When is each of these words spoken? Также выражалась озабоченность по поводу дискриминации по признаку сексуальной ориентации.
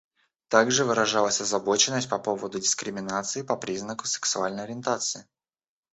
Также 0.47 0.83
выражалась 0.83 1.41
озабоченность 1.41 2.09
по 2.09 2.17
поводу 2.17 2.59
дискриминации 2.59 3.43
по 3.43 3.55
признаку 3.55 4.07
сексуальной 4.07 4.63
ориентации. 4.63 5.27